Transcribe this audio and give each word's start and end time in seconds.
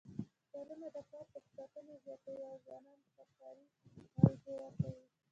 هوټلونه 0.53 0.87
د 0.95 0.97
کار 1.09 1.25
فرصتونه 1.31 1.93
زیاتوي 2.05 2.43
او 2.51 2.55
ځوانانو 2.65 3.05
ته 3.15 3.23
کاري 3.39 3.63
موقع 4.21 4.51
ورکوي. 4.63 5.05